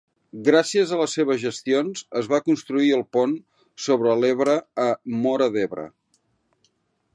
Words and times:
Gràcies 0.45 0.91
a 0.91 0.97
les 1.01 1.11
seves 1.17 1.39
gestions 1.43 2.01
es 2.21 2.29
va 2.31 2.39
construir 2.47 2.89
el 2.97 3.05
pont 3.17 3.37
sobre 3.89 4.17
l'Ebre 4.23 4.57
a 4.87 4.89
Móra 5.27 5.53
d'Ebre. 5.59 5.89